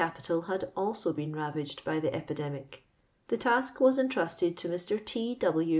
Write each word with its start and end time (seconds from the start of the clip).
•^tpital 0.15 0.47
had 0.47 0.71
also 0.75 1.13
been 1.13 1.35
ravaged 1.35 1.83
by 1.83 1.99
tlie 1.99 2.11
epidemir. 2.11 2.65
The 3.27 3.37
ta^ 3.37 3.79
was 3.79 3.99
entrusted 3.99 4.57
to 4.57 4.71
Air. 4.71 4.97
T. 5.05 5.35
W. 5.35 5.69